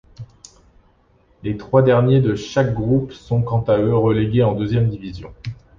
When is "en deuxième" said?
4.41-4.89